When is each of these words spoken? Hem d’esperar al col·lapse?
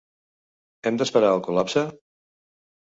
Hem 0.91 0.97
d’esperar 1.03 1.31
al 1.35 1.45
col·lapse? 1.51 1.87